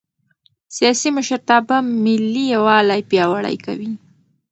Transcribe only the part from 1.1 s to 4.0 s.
مشرتابه ملي یووالی پیاوړی کوي